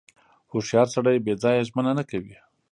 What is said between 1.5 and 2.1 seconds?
ژمنه نه